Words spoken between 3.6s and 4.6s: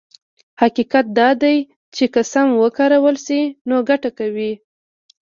نو ګټه کوي.